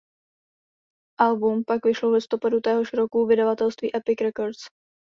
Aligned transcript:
Album 1.25 1.63
pak 1.63 1.85
vyšlo 1.85 2.09
v 2.09 2.13
listopadu 2.13 2.59
téhož 2.61 2.93
roku 2.93 3.23
u 3.23 3.25
vydavatelství 3.27 3.95
Epic 3.97 4.21
Records. 4.21 4.57